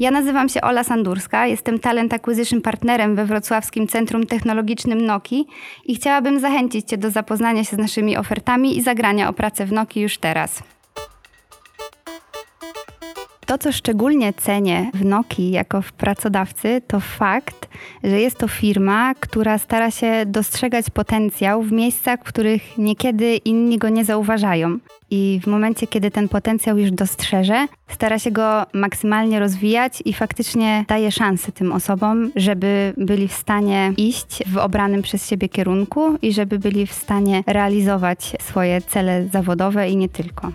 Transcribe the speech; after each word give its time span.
Ja 0.00 0.10
nazywam 0.10 0.48
się 0.48 0.60
Ola 0.60 0.84
Sandurska, 0.84 1.46
jestem 1.46 1.78
Talent 1.78 2.14
Acquisition 2.14 2.60
Partnerem 2.60 3.16
we 3.16 3.24
Wrocławskim 3.24 3.88
Centrum 3.88 4.26
Technologicznym 4.26 5.00
Noki 5.00 5.46
i 5.84 5.94
chciałabym 5.94 6.40
zachęcić 6.40 6.88
Cię 6.88 6.98
do 6.98 7.10
zapoznania 7.10 7.64
się 7.64 7.76
z 7.76 7.78
naszymi 7.78 8.16
ofertami 8.16 8.78
i 8.78 8.82
zagrania 8.82 9.28
o 9.28 9.32
pracę 9.32 9.66
w 9.66 9.72
Noki 9.72 10.00
już 10.00 10.18
teraz. 10.18 10.62
To, 13.50 13.58
co 13.58 13.72
szczególnie 13.72 14.32
cenię 14.32 14.90
w 14.94 15.04
Nokii 15.04 15.50
jako 15.50 15.82
w 15.82 15.92
pracodawcy, 15.92 16.82
to 16.86 17.00
fakt, 17.00 17.68
że 18.04 18.20
jest 18.20 18.38
to 18.38 18.48
firma, 18.48 19.14
która 19.14 19.58
stara 19.58 19.90
się 19.90 20.22
dostrzegać 20.26 20.90
potencjał 20.90 21.62
w 21.62 21.72
miejscach, 21.72 22.20
w 22.20 22.22
których 22.22 22.78
niekiedy 22.78 23.36
inni 23.36 23.78
go 23.78 23.88
nie 23.88 24.04
zauważają. 24.04 24.78
I 25.10 25.40
w 25.42 25.46
momencie, 25.46 25.86
kiedy 25.86 26.10
ten 26.10 26.28
potencjał 26.28 26.78
już 26.78 26.90
dostrzeże, 26.90 27.66
stara 27.88 28.18
się 28.18 28.30
go 28.30 28.66
maksymalnie 28.72 29.40
rozwijać 29.40 30.02
i 30.04 30.12
faktycznie 30.12 30.84
daje 30.88 31.12
szansę 31.12 31.52
tym 31.52 31.72
osobom, 31.72 32.30
żeby 32.36 32.92
byli 32.96 33.28
w 33.28 33.32
stanie 33.32 33.92
iść 33.96 34.42
w 34.46 34.56
obranym 34.56 35.02
przez 35.02 35.28
siebie 35.28 35.48
kierunku 35.48 36.16
i 36.22 36.32
żeby 36.32 36.58
byli 36.58 36.86
w 36.86 36.92
stanie 36.92 37.44
realizować 37.46 38.36
swoje 38.40 38.80
cele 38.80 39.28
zawodowe 39.32 39.90
i 39.90 39.96
nie 39.96 40.08
tylko. 40.08 40.52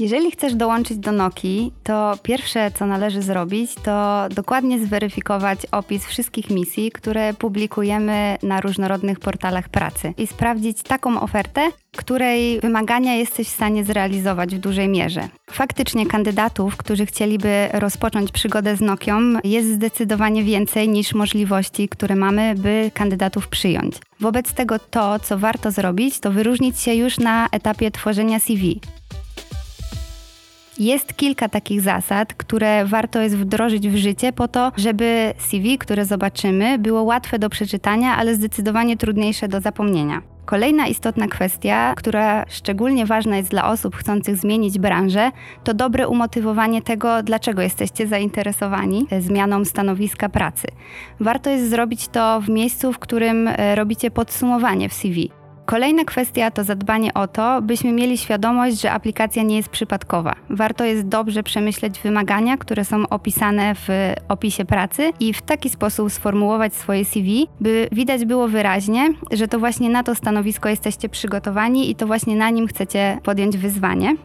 Jeżeli 0.00 0.30
chcesz 0.30 0.54
dołączyć 0.54 0.98
do 0.98 1.12
Noki, 1.12 1.72
to 1.82 2.18
pierwsze, 2.22 2.70
co 2.70 2.86
należy 2.86 3.22
zrobić, 3.22 3.74
to 3.74 4.26
dokładnie 4.30 4.86
zweryfikować 4.86 5.58
opis 5.72 6.06
wszystkich 6.06 6.50
misji, 6.50 6.90
które 6.90 7.34
publikujemy 7.34 8.38
na 8.42 8.60
różnorodnych 8.60 9.20
portalach 9.20 9.68
pracy 9.68 10.14
i 10.18 10.26
sprawdzić 10.26 10.82
taką 10.82 11.20
ofertę, 11.20 11.60
której 11.96 12.60
wymagania 12.60 13.14
jesteś 13.14 13.48
w 13.48 13.54
stanie 13.54 13.84
zrealizować 13.84 14.54
w 14.54 14.58
dużej 14.58 14.88
mierze. 14.88 15.28
Faktycznie 15.50 16.06
kandydatów, 16.06 16.76
którzy 16.76 17.06
chcieliby 17.06 17.68
rozpocząć 17.72 18.32
przygodę 18.32 18.76
z 18.76 18.80
Nokią, 18.80 19.20
jest 19.44 19.68
zdecydowanie 19.68 20.44
więcej 20.44 20.88
niż 20.88 21.14
możliwości, 21.14 21.88
które 21.88 22.16
mamy, 22.16 22.54
by 22.54 22.90
kandydatów 22.94 23.48
przyjąć. 23.48 23.96
Wobec 24.20 24.52
tego 24.52 24.78
to, 24.78 25.18
co 25.18 25.38
warto 25.38 25.70
zrobić, 25.70 26.20
to 26.20 26.30
wyróżnić 26.32 26.80
się 26.80 26.94
już 26.94 27.18
na 27.18 27.48
etapie 27.52 27.90
tworzenia 27.90 28.40
CV. 28.40 28.80
Jest 30.78 31.16
kilka 31.16 31.48
takich 31.48 31.80
zasad, 31.80 32.34
które 32.34 32.84
warto 32.84 33.20
jest 33.20 33.36
wdrożyć 33.36 33.88
w 33.88 33.96
życie 33.96 34.32
po 34.32 34.48
to, 34.48 34.72
żeby 34.76 35.34
CV, 35.38 35.78
które 35.78 36.04
zobaczymy, 36.04 36.78
było 36.78 37.02
łatwe 37.02 37.38
do 37.38 37.50
przeczytania, 37.50 38.16
ale 38.16 38.34
zdecydowanie 38.34 38.96
trudniejsze 38.96 39.48
do 39.48 39.60
zapomnienia. 39.60 40.22
Kolejna 40.44 40.86
istotna 40.86 41.28
kwestia, 41.28 41.94
która 41.96 42.44
szczególnie 42.48 43.06
ważna 43.06 43.36
jest 43.36 43.50
dla 43.50 43.70
osób 43.70 43.96
chcących 43.96 44.36
zmienić 44.36 44.78
branżę, 44.78 45.30
to 45.64 45.74
dobre 45.74 46.08
umotywowanie 46.08 46.82
tego, 46.82 47.22
dlaczego 47.22 47.62
jesteście 47.62 48.06
zainteresowani 48.06 49.06
zmianą 49.20 49.64
stanowiska 49.64 50.28
pracy. 50.28 50.66
Warto 51.20 51.50
jest 51.50 51.70
zrobić 51.70 52.08
to 52.08 52.40
w 52.40 52.48
miejscu, 52.48 52.92
w 52.92 52.98
którym 52.98 53.48
e, 53.48 53.74
robicie 53.74 54.10
podsumowanie 54.10 54.88
w 54.88 54.94
CV. 54.94 55.37
Kolejna 55.70 56.04
kwestia 56.04 56.50
to 56.50 56.64
zadbanie 56.64 57.14
o 57.14 57.26
to, 57.26 57.62
byśmy 57.62 57.92
mieli 57.92 58.18
świadomość, 58.18 58.80
że 58.80 58.92
aplikacja 58.92 59.42
nie 59.42 59.56
jest 59.56 59.68
przypadkowa. 59.68 60.34
Warto 60.50 60.84
jest 60.84 61.08
dobrze 61.08 61.42
przemyśleć 61.42 62.00
wymagania, 62.00 62.56
które 62.56 62.84
są 62.84 63.08
opisane 63.08 63.74
w 63.74 63.88
opisie 64.28 64.64
pracy 64.64 65.12
i 65.20 65.32
w 65.32 65.42
taki 65.42 65.70
sposób 65.70 66.12
sformułować 66.12 66.74
swoje 66.74 67.04
CV, 67.04 67.48
by 67.60 67.88
widać 67.92 68.24
było 68.24 68.48
wyraźnie, 68.48 69.08
że 69.30 69.48
to 69.48 69.58
właśnie 69.58 69.90
na 69.90 70.02
to 70.02 70.14
stanowisko 70.14 70.68
jesteście 70.68 71.08
przygotowani 71.08 71.90
i 71.90 71.94
to 71.94 72.06
właśnie 72.06 72.36
na 72.36 72.50
nim 72.50 72.66
chcecie 72.66 73.18
podjąć 73.22 73.56
wyzwanie 73.56 74.16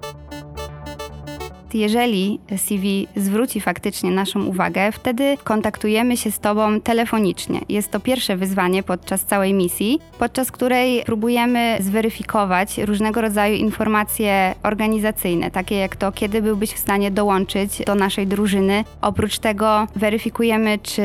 jeżeli 1.73 2.39
CV 2.57 3.07
zwróci 3.15 3.61
faktycznie 3.61 4.11
naszą 4.11 4.45
uwagę, 4.45 4.91
wtedy 4.91 5.37
kontaktujemy 5.43 6.17
się 6.17 6.31
z 6.31 6.39
Tobą 6.39 6.81
telefonicznie. 6.81 7.59
Jest 7.69 7.91
to 7.91 7.99
pierwsze 7.99 8.37
wyzwanie 8.37 8.83
podczas 8.83 9.25
całej 9.25 9.53
misji, 9.53 9.99
podczas 10.19 10.51
której 10.51 11.03
próbujemy 11.05 11.77
zweryfikować 11.79 12.77
różnego 12.77 13.21
rodzaju 13.21 13.55
informacje 13.55 14.55
organizacyjne, 14.63 15.51
takie 15.51 15.75
jak 15.75 15.95
to, 15.95 16.11
kiedy 16.11 16.41
byłbyś 16.41 16.69
w 16.71 16.79
stanie 16.79 17.11
dołączyć 17.11 17.81
do 17.85 17.95
naszej 17.95 18.27
drużyny. 18.27 18.83
Oprócz 19.01 19.39
tego 19.39 19.87
weryfikujemy, 19.95 20.79
czy 20.83 21.03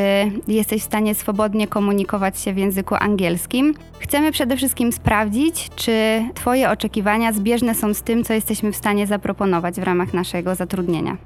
jesteś 0.49 0.83
w 0.83 0.85
stanie 0.85 1.15
swobodnie 1.15 1.67
komunikować 1.67 2.41
się 2.41 2.53
w 2.53 2.59
języku 2.59 2.95
angielskim. 2.95 3.75
Chcemy 3.99 4.33
przede 4.33 4.57
wszystkim 4.57 4.93
sprawdzić, 4.93 5.69
czy 5.77 6.23
Twoje 6.35 6.71
oczekiwania 6.71 7.33
zbieżne 7.33 7.75
są 7.75 7.95
z 7.95 8.03
tym, 8.03 8.25
co 8.25 8.33
jesteśmy 8.35 8.73
w 8.73 8.77
stanie 8.77 9.07
zaproponować 9.07 9.75
w 9.75 9.83
ramach 9.83 10.15
naszego 10.15 10.55
zatrudnienia. 10.59 11.17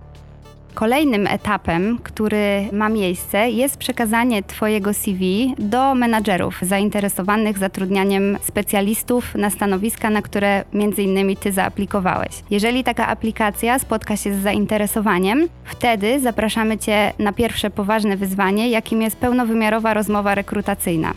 Kolejnym 0.75 1.27
etapem, 1.27 1.99
który 2.03 2.69
ma 2.73 2.89
miejsce, 2.89 3.51
jest 3.51 3.77
przekazanie 3.77 4.43
Twojego 4.43 4.95
CV 4.95 5.55
do 5.59 5.95
menadżerów 5.95 6.59
zainteresowanych 6.63 7.59
zatrudnianiem 7.59 8.39
specjalistów 8.43 9.35
na 9.35 9.51
stanowiska, 9.51 10.11
na 10.11 10.23
które 10.23 10.65
między 10.73 11.03
innymi 11.03 11.37
Ty 11.37 11.53
zaaplikowałeś. 11.53 12.43
Jeżeli 12.51 12.85
taka 12.85 13.07
aplikacja 13.07 13.79
spotka 13.79 14.17
się 14.17 14.35
z 14.35 14.43
zainteresowaniem, 14.43 15.49
wtedy 15.65 16.21
zapraszamy 16.21 16.79
Cię 16.79 17.13
na 17.19 17.33
pierwsze 17.33 17.71
poważne 17.71 18.17
wyzwanie, 18.17 18.71
jakim 18.71 19.03
jest 19.03 19.17
pełnowymiarowa 19.17 19.95
rozmowa 19.95 20.35
rekrutacyjna. 20.35 21.13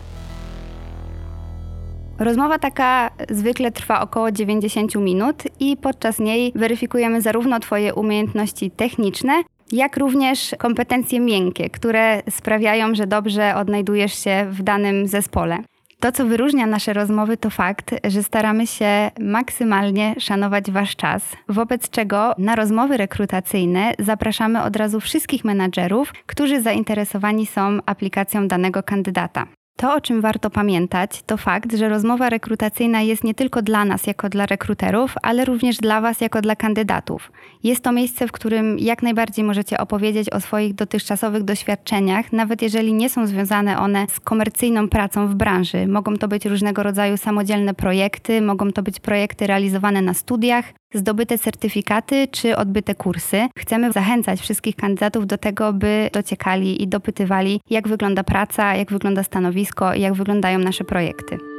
Rozmowa 2.18 2.58
taka 2.58 3.10
zwykle 3.30 3.72
trwa 3.72 4.00
około 4.00 4.32
90 4.32 4.94
minut 4.94 5.42
i 5.60 5.76
podczas 5.76 6.18
niej 6.18 6.52
weryfikujemy 6.54 7.22
zarówno 7.22 7.60
Twoje 7.60 7.94
umiejętności 7.94 8.70
techniczne, 8.70 9.32
jak 9.72 9.96
również 9.96 10.54
kompetencje 10.58 11.20
miękkie, 11.20 11.70
które 11.70 12.22
sprawiają, 12.30 12.94
że 12.94 13.06
dobrze 13.06 13.54
odnajdujesz 13.54 14.24
się 14.24 14.46
w 14.50 14.62
danym 14.62 15.06
zespole. 15.06 15.58
To, 16.00 16.12
co 16.12 16.26
wyróżnia 16.26 16.66
nasze 16.66 16.92
rozmowy, 16.92 17.36
to 17.36 17.50
fakt, 17.50 17.94
że 18.04 18.22
staramy 18.22 18.66
się 18.66 19.10
maksymalnie 19.20 20.14
szanować 20.18 20.70
Wasz 20.70 20.96
czas, 20.96 21.36
wobec 21.48 21.90
czego 21.90 22.34
na 22.38 22.56
rozmowy 22.56 22.96
rekrutacyjne 22.96 23.92
zapraszamy 23.98 24.62
od 24.62 24.76
razu 24.76 25.00
wszystkich 25.00 25.44
menadżerów, 25.44 26.12
którzy 26.26 26.62
zainteresowani 26.62 27.46
są 27.46 27.78
aplikacją 27.86 28.48
danego 28.48 28.82
kandydata. 28.82 29.46
To, 29.76 29.94
o 29.94 30.00
czym 30.00 30.20
warto 30.20 30.50
pamiętać, 30.50 31.22
to 31.26 31.36
fakt, 31.36 31.76
że 31.76 31.88
rozmowa 31.88 32.30
rekrutacyjna 32.30 33.02
jest 33.02 33.24
nie 33.24 33.34
tylko 33.34 33.62
dla 33.62 33.84
nas 33.84 34.06
jako 34.06 34.28
dla 34.28 34.46
rekruterów, 34.46 35.14
ale 35.22 35.44
również 35.44 35.76
dla 35.76 36.00
Was 36.00 36.20
jako 36.20 36.42
dla 36.42 36.56
kandydatów. 36.56 37.32
Jest 37.64 37.84
to 37.84 37.92
miejsce, 37.92 38.28
w 38.28 38.32
którym 38.32 38.78
jak 38.78 39.02
najbardziej 39.02 39.44
możecie 39.44 39.78
opowiedzieć 39.78 40.30
o 40.30 40.40
swoich 40.40 40.74
dotychczasowych 40.74 41.42
doświadczeniach, 41.42 42.32
nawet 42.32 42.62
jeżeli 42.62 42.92
nie 42.94 43.10
są 43.10 43.26
związane 43.26 43.78
one 43.78 44.06
z 44.08 44.20
komercyjną 44.20 44.88
pracą 44.88 45.28
w 45.28 45.34
branży. 45.34 45.86
Mogą 45.86 46.16
to 46.16 46.28
być 46.28 46.46
różnego 46.46 46.82
rodzaju 46.82 47.16
samodzielne 47.16 47.74
projekty, 47.74 48.40
mogą 48.40 48.72
to 48.72 48.82
być 48.82 49.00
projekty 49.00 49.46
realizowane 49.46 50.02
na 50.02 50.14
studiach, 50.14 50.64
zdobyte 50.96 51.38
certyfikaty 51.38 52.28
czy 52.28 52.56
odbyte 52.56 52.94
kursy. 52.94 53.48
Chcemy 53.58 53.92
zachęcać 53.92 54.40
wszystkich 54.40 54.76
kandydatów 54.76 55.26
do 55.26 55.38
tego, 55.38 55.72
by 55.72 56.10
dociekali 56.12 56.82
i 56.82 56.88
dopytywali, 56.88 57.60
jak 57.70 57.88
wygląda 57.88 58.24
praca, 58.24 58.74
jak 58.74 58.92
wygląda 58.92 59.22
stanowisko 59.22 59.86
jak 59.94 60.14
wyglądają 60.14 60.58
nasze 60.58 60.84
projekty. 60.84 61.55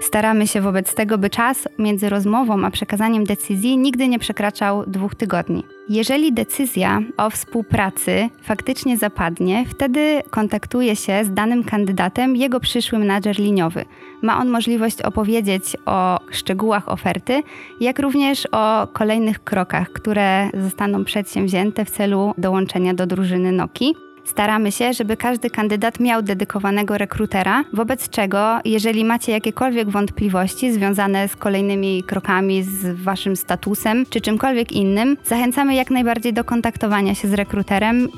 Staramy 0.00 0.46
się 0.46 0.60
wobec 0.60 0.94
tego, 0.94 1.18
by 1.18 1.30
czas 1.30 1.68
między 1.78 2.08
rozmową 2.08 2.64
a 2.64 2.70
przekazaniem 2.70 3.24
decyzji 3.24 3.78
nigdy 3.78 4.08
nie 4.08 4.18
przekraczał 4.18 4.84
dwóch 4.86 5.14
tygodni. 5.14 5.64
Jeżeli 5.88 6.32
decyzja 6.32 7.00
o 7.16 7.30
współpracy 7.30 8.28
faktycznie 8.42 8.96
zapadnie, 8.96 9.64
wtedy 9.68 10.22
kontaktuje 10.30 10.96
się 10.96 11.24
z 11.24 11.34
danym 11.34 11.64
kandydatem 11.64 12.36
jego 12.36 12.60
przyszły 12.60 12.98
menadżer 12.98 13.38
liniowy. 13.38 13.84
Ma 14.22 14.38
on 14.38 14.48
możliwość 14.48 15.02
opowiedzieć 15.02 15.76
o 15.86 16.18
szczegółach 16.30 16.88
oferty, 16.88 17.42
jak 17.80 17.98
również 17.98 18.48
o 18.52 18.88
kolejnych 18.92 19.44
krokach, 19.44 19.92
które 19.92 20.50
zostaną 20.54 21.04
przedsięwzięte 21.04 21.84
w 21.84 21.90
celu 21.90 22.34
dołączenia 22.38 22.94
do 22.94 23.06
drużyny 23.06 23.52
Noki. 23.52 24.05
Staramy 24.26 24.72
się, 24.72 24.92
żeby 24.92 25.16
każdy 25.16 25.50
kandydat 25.50 26.00
miał 26.00 26.22
dedykowanego 26.22 26.98
rekrutera, 26.98 27.64
wobec 27.72 28.08
czego, 28.08 28.58
jeżeli 28.64 29.04
macie 29.04 29.32
jakiekolwiek 29.32 29.90
wątpliwości 29.90 30.72
związane 30.72 31.28
z 31.28 31.36
kolejnymi 31.36 32.02
krokami, 32.02 32.62
z 32.62 33.02
waszym 33.02 33.36
statusem 33.36 34.06
czy 34.10 34.20
czymkolwiek 34.20 34.72
innym, 34.72 35.16
zachęcamy 35.24 35.74
jak 35.74 35.90
najbardziej 35.90 36.32
do 36.32 36.44
kontaktowania 36.44 37.14
się 37.14 37.28
z 37.28 37.32
rekruterem. 37.32 38.08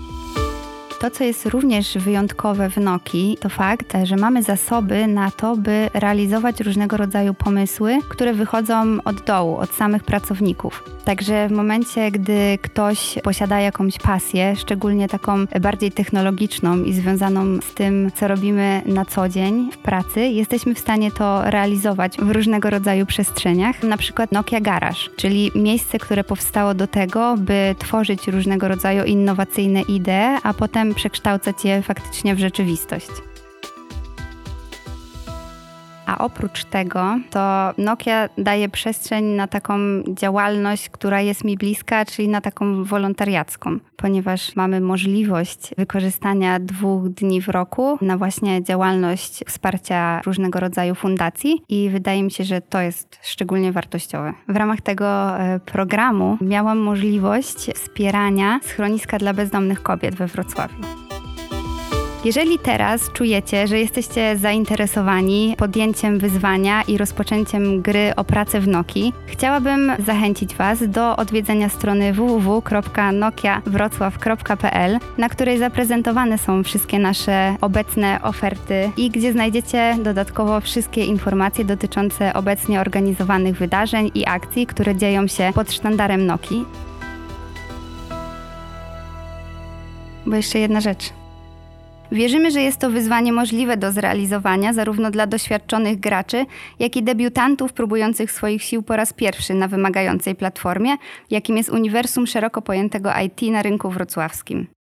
To, 1.01 1.11
co 1.11 1.25
jest 1.25 1.47
również 1.47 1.99
wyjątkowe 1.99 2.71
w 2.71 2.77
Noki, 2.77 3.39
to 3.41 3.49
fakt, 3.49 3.93
że 4.05 4.17
mamy 4.17 4.43
zasoby 4.43 5.07
na 5.07 5.31
to, 5.31 5.57
by 5.57 5.91
realizować 5.95 6.61
różnego 6.61 6.97
rodzaju 6.97 7.35
pomysły, 7.35 7.99
które 8.09 8.35
wychodzą 8.35 8.99
od 9.05 9.21
dołu, 9.21 9.57
od 9.57 9.71
samych 9.71 10.05
pracowników. 10.05 10.85
Także 11.05 11.49
w 11.49 11.53
momencie, 11.53 12.11
gdy 12.11 12.59
ktoś 12.63 13.19
posiada 13.23 13.61
jakąś 13.61 13.99
pasję, 13.99 14.57
szczególnie 14.57 15.09
taką 15.09 15.47
bardziej 15.61 15.93
technologiczną 15.93 16.83
i 16.83 16.93
związaną 16.93 17.61
z 17.61 17.75
tym, 17.75 18.11
co 18.15 18.29
robimy 18.29 18.83
na 18.87 19.05
co 19.05 19.29
dzień 19.29 19.71
w 19.73 19.79
pracy, 19.79 20.21
jesteśmy 20.21 20.75
w 20.75 20.79
stanie 20.79 21.11
to 21.11 21.51
realizować 21.51 22.17
w 22.17 22.31
różnego 22.31 22.71
rodzaju 22.71 23.07
przestrzeniach, 23.07 23.83
na 23.83 23.97
przykład 23.97 24.33
Nokia 24.33 24.61
Garage, 24.61 25.01
czyli 25.17 25.51
miejsce, 25.55 25.99
które 25.99 26.25
powstało 26.25 26.75
do 26.75 26.87
tego, 26.87 27.35
by 27.39 27.75
tworzyć 27.79 28.29
różnego 28.29 28.69
rodzaju 28.69 29.05
innowacyjne 29.05 29.83
idee, 29.83 30.39
a 30.43 30.55
potem 30.55 30.88
przekształcać 30.95 31.65
je 31.65 31.83
faktycznie 31.83 32.35
w 32.35 32.39
rzeczywistość. 32.39 33.11
A 36.09 36.19
oprócz 36.19 36.65
tego, 36.65 37.19
to 37.31 37.73
Nokia 37.79 38.29
daje 38.39 38.69
przestrzeń 38.69 39.25
na 39.25 39.47
taką 39.47 39.79
działalność, 40.09 40.89
która 40.89 41.21
jest 41.21 41.45
mi 41.45 41.57
bliska, 41.57 42.05
czyli 42.05 42.29
na 42.29 42.41
taką 42.41 42.85
wolontariacką, 42.85 43.79
ponieważ 43.97 44.57
mamy 44.57 44.81
możliwość 44.81 45.75
wykorzystania 45.79 46.61
dwóch 46.61 47.09
dni 47.09 47.43
w 47.43 47.49
roku 47.49 47.99
na 48.01 48.17
właśnie 48.17 48.63
działalność 48.63 49.45
wsparcia 49.47 50.21
różnego 50.27 50.61
rodzaju 50.61 50.95
fundacji 50.95 51.63
i 51.69 51.91
wydaje 51.91 52.23
mi 52.23 52.31
się, 52.31 52.45
że 52.45 52.61
to 52.61 52.81
jest 52.81 53.19
szczególnie 53.23 53.73
wartościowe. 53.73 54.33
W 54.49 54.57
ramach 54.57 54.81
tego 54.81 55.39
e, 55.39 55.61
programu 55.61 56.39
miałam 56.41 56.79
możliwość 56.79 57.57
wspierania 57.75 58.61
schroniska 58.63 59.19
dla 59.19 59.35
bezdomnych 59.35 59.83
kobiet 59.83 60.15
we 60.15 60.27
Wrocławiu. 60.27 61.08
Jeżeli 62.25 62.59
teraz 62.59 63.13
czujecie, 63.13 63.67
że 63.67 63.79
jesteście 63.79 64.37
zainteresowani 64.37 65.55
podjęciem 65.59 66.19
wyzwania 66.19 66.83
i 66.83 66.99
rozpoczęciem 66.99 67.83
gry 67.83 68.13
o 68.17 68.25
pracę 68.25 68.61
w 68.61 68.69
Noki, 68.69 69.13
chciałabym 69.27 69.93
zachęcić 70.07 70.55
Was 70.55 70.89
do 70.89 71.17
odwiedzenia 71.17 71.69
strony 71.69 72.13
www.nokiawrocław.pl, 72.13 74.99
na 75.19 75.29
której 75.29 75.59
zaprezentowane 75.59 76.39
są 76.39 76.63
wszystkie 76.63 76.99
nasze 76.99 77.57
obecne 77.61 78.23
oferty 78.23 78.91
i 78.97 79.11
gdzie 79.11 79.33
znajdziecie 79.33 79.97
dodatkowo 80.03 80.61
wszystkie 80.61 81.05
informacje 81.05 81.65
dotyczące 81.65 82.35
obecnie 82.35 82.81
organizowanych 82.81 83.59
wydarzeń 83.59 84.11
i 84.15 84.27
akcji, 84.27 84.67
które 84.67 84.97
dzieją 84.97 85.27
się 85.27 85.51
pod 85.55 85.73
sztandarem 85.73 86.27
Noki. 86.27 86.65
Bo 90.27 90.37
jeszcze 90.37 90.59
jedna 90.59 90.81
rzecz. 90.81 91.13
Wierzymy, 92.13 92.51
że 92.51 92.61
jest 92.63 92.79
to 92.79 92.91
wyzwanie 92.91 93.33
możliwe 93.33 93.77
do 93.77 93.93
zrealizowania 93.93 94.73
zarówno 94.73 95.11
dla 95.11 95.27
doświadczonych 95.27 96.01
graczy, 96.01 96.47
jak 96.79 96.97
i 96.97 97.03
debiutantów 97.03 97.73
próbujących 97.73 98.33
swoich 98.33 98.63
sił 98.63 98.83
po 98.83 98.97
raz 98.97 99.13
pierwszy 99.13 99.55
na 99.55 99.69
wymagającej 99.69 100.35
platformie, 100.35 100.97
jakim 101.31 101.57
jest 101.57 101.71
uniwersum 101.71 102.27
szeroko 102.27 102.63
pojętego 102.63 103.11
IT 103.25 103.43
na 103.53 103.63
rynku 103.63 103.91
wrocławskim. 103.91 104.78